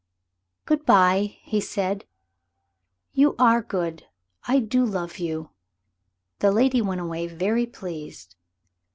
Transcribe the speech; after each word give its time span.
"Good 0.65 0.83
bye," 0.83 1.37
he 1.43 1.61
said; 1.61 2.05
"you 3.13 3.35
are 3.37 3.61
good. 3.61 4.07
I 4.47 4.57
do 4.57 4.83
love 4.83 5.19
you." 5.19 5.51
The 6.39 6.51
lady 6.51 6.81
went 6.81 7.01
away 7.01 7.27
very 7.27 7.67
pleased. 7.67 8.35